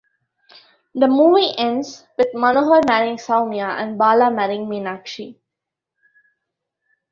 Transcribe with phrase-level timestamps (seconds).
[0.95, 5.35] The movie ends with Manohar marrying Sowmya and Bala marrying Meenakshi.